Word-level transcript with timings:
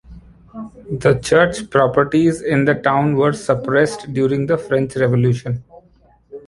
The 0.91 1.19
church 1.23 1.69
properties 1.69 2.41
in 2.41 2.65
the 2.65 2.73
town 2.73 3.15
were 3.17 3.33
suppressed 3.33 4.11
during 4.11 4.47
the 4.47 4.57
French 4.57 4.95
Revolution. 4.95 5.63